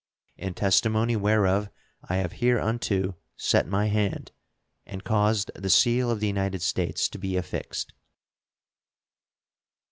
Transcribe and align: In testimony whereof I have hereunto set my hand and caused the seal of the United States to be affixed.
In 0.35 0.55
testimony 0.55 1.15
whereof 1.15 1.69
I 2.09 2.15
have 2.15 2.33
hereunto 2.41 3.17
set 3.37 3.67
my 3.67 3.85
hand 3.85 4.31
and 4.83 5.03
caused 5.03 5.51
the 5.53 5.69
seal 5.69 6.09
of 6.09 6.19
the 6.19 6.25
United 6.25 6.63
States 6.63 7.07
to 7.09 7.19
be 7.19 7.37
affixed. 7.37 7.93